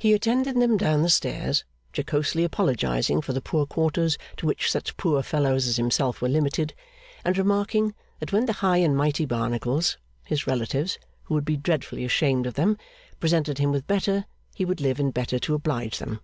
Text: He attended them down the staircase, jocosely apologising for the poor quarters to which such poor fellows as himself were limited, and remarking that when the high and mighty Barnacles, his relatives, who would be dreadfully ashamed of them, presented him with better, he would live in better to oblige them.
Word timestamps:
He 0.00 0.12
attended 0.14 0.56
them 0.56 0.76
down 0.76 1.02
the 1.02 1.08
staircase, 1.08 1.62
jocosely 1.94 2.42
apologising 2.42 3.20
for 3.20 3.32
the 3.32 3.40
poor 3.40 3.66
quarters 3.66 4.18
to 4.38 4.46
which 4.46 4.68
such 4.68 4.96
poor 4.96 5.22
fellows 5.22 5.68
as 5.68 5.76
himself 5.76 6.20
were 6.20 6.28
limited, 6.28 6.74
and 7.24 7.38
remarking 7.38 7.94
that 8.18 8.32
when 8.32 8.46
the 8.46 8.54
high 8.54 8.78
and 8.78 8.96
mighty 8.96 9.24
Barnacles, 9.24 9.96
his 10.26 10.48
relatives, 10.48 10.98
who 11.22 11.34
would 11.34 11.44
be 11.44 11.56
dreadfully 11.56 12.04
ashamed 12.04 12.48
of 12.48 12.54
them, 12.54 12.76
presented 13.20 13.58
him 13.58 13.70
with 13.70 13.86
better, 13.86 14.24
he 14.56 14.64
would 14.64 14.80
live 14.80 14.98
in 14.98 15.12
better 15.12 15.38
to 15.38 15.54
oblige 15.54 16.00
them. 16.00 16.18